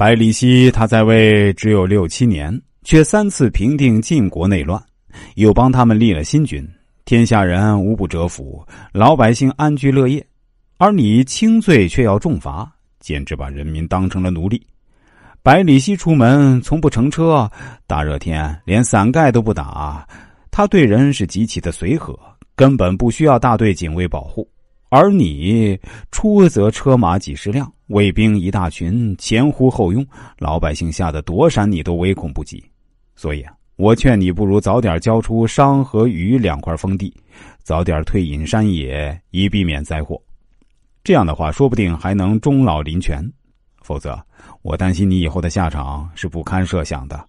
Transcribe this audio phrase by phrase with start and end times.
[0.00, 4.82] 百里奚他在位只有六七年，却三次平定晋国内乱，
[5.34, 6.66] 又帮他们立了新君，
[7.04, 10.26] 天下人无不折服，老百姓安居乐业。
[10.78, 12.66] 而你轻罪却要重罚，
[12.98, 14.66] 简直把人民当成了奴隶。
[15.42, 17.46] 百里奚出门从不乘车，
[17.86, 20.08] 大热天连伞盖都不打，
[20.50, 22.18] 他对人是极其的随和，
[22.56, 24.48] 根本不需要大队警卫保护。
[24.88, 25.78] 而你
[26.10, 30.06] 出则车马几十辆，卫兵一大群，前呼后拥，
[30.38, 32.62] 老百姓吓得躲闪你都唯恐不及。
[33.16, 37.12] 所以啊，我劝你不如早点交出商和虞两块封地，
[37.64, 40.20] 早点退隐山野，以避免灾祸。
[41.02, 43.20] 这样的话，说不定还能终老林泉。
[43.82, 44.16] 否则，
[44.62, 47.26] 我担心你以后的下场是不堪设想的。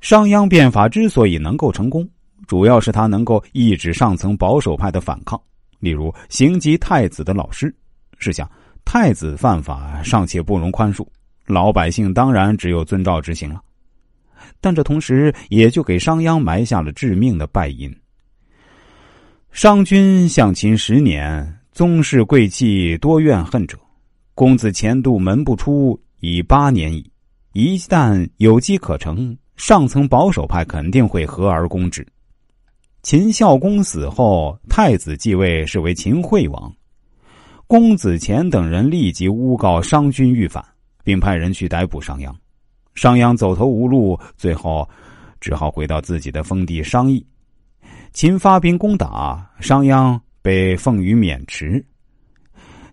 [0.00, 2.08] 商鞅变法之所以能够成功，
[2.48, 5.40] 主要是他能够抑制上层保守派的反抗。
[5.78, 7.72] 例如，刑及太子的老师，
[8.18, 8.50] 试想，
[8.86, 11.04] 太子犯法尚且不容宽恕，
[11.44, 13.60] 老百姓当然只有遵照执行了。
[14.60, 17.94] 但这同时也就给商鞅埋下了致命的败因。
[19.50, 23.76] 商君向秦十年，宗室贵戚多怨恨者，
[24.34, 27.10] 公子前度门不出已八年矣。
[27.52, 32.06] 一旦有机可乘，上层保守派肯定会合而攻之。
[33.02, 36.72] 秦孝公死后，太子继位是为秦惠王。
[37.68, 40.64] 公子虔等人立即诬告商君欲反，
[41.02, 42.32] 并派人去逮捕商鞅。
[42.94, 44.88] 商鞅走投无路，最后
[45.40, 47.26] 只好回到自己的封地商邑。
[48.12, 51.84] 秦发兵攻打商鞅，被奉于渑池。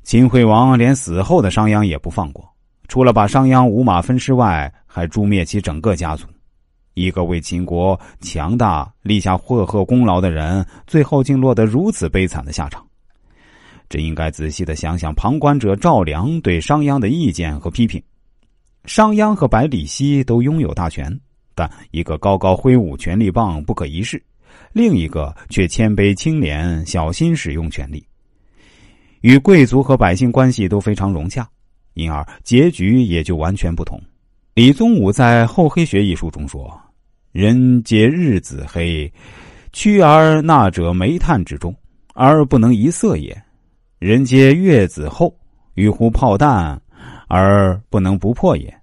[0.01, 2.43] 秦惠王连死后的商鞅也不放过，
[2.87, 6.25] 除了把商鞅五马分尸外，还诛灭其整个家族。
[6.95, 12.83] 一个为秦国强大立下赫赫功劳的人，最后竟落得如此悲惨的下场。
[13.93, 18.01] 这应该仔细的想想旁观者赵良对商鞅的意见和批评。
[18.85, 21.15] 商鞅和百里奚都拥有大权，
[21.53, 24.19] 但一个高高挥舞权力棒不可一世，
[24.71, 28.03] 另一个却谦卑清廉，小心使用权力，
[29.21, 31.47] 与贵族和百姓关系都非常融洽，
[31.93, 34.01] 因而结局也就完全不同。
[34.55, 36.81] 李宗武在《厚黑学》一书中说
[37.31, 39.13] ：“人皆日子黑，
[39.71, 41.71] 趋而纳者煤炭之中，
[42.15, 43.35] 而不能一色也；
[44.03, 45.33] 人皆月子厚，
[45.75, 46.77] 欲乎炮弹，
[47.29, 48.81] 而不能不破也。”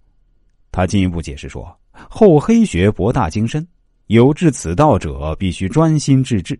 [0.72, 3.68] 他进一步解释说：“厚黑学博大精深，
[4.06, 6.58] 有志此道者，必须专心致志。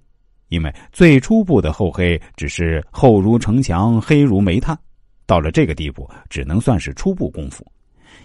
[0.51, 4.79] 因为最初步的厚黑只是厚如城墙，黑如煤炭，
[5.25, 7.65] 到了这个地步，只能算是初步功夫。”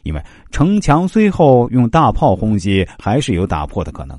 [0.04, 0.22] 因为
[0.52, 4.18] 城墙虽厚，用大炮轰击还是有打破的可能；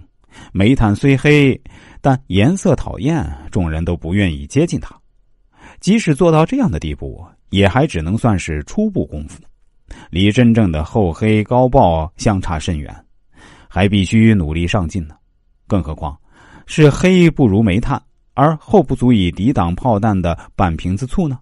[0.51, 1.61] 煤炭虽黑，
[2.01, 4.99] 但颜色讨厌，众人都不愿意接近它。
[5.87, 9.41] 即使做到这样的地步，也还只能算是初步功夫，
[10.11, 12.93] 离真正的厚黑高爆相差甚远，
[13.69, 15.15] 还必须努力上进呢。
[15.69, 16.19] 更何况，
[16.67, 18.03] 是黑不如煤炭，
[18.35, 21.39] 而厚不足以抵挡炮弹的半瓶子醋呢？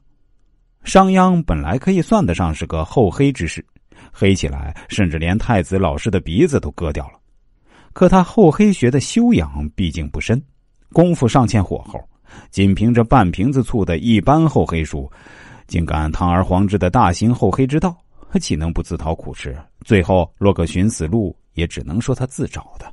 [0.85, 3.65] 商鞅本来可以算得上是个厚黑之士。
[4.13, 7.19] 黑起来，甚至连太子老师的鼻子都割掉了。
[7.95, 10.39] 可他厚黑学的修养毕竟不深，
[10.93, 11.99] 功夫尚欠火候，
[12.51, 15.11] 仅凭着半瓶子醋的一般厚黑术，
[15.67, 17.97] 竟敢堂而皇之的大行厚黑之道，
[18.41, 19.57] 岂能不自讨苦吃？
[19.85, 22.93] 最后落个寻死路，也只能说他自找的。